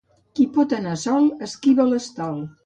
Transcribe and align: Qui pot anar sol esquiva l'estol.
Qui 0.37 0.45
pot 0.55 0.73
anar 0.77 0.93
sol 1.01 1.27
esquiva 1.49 1.87
l'estol. 1.93 2.43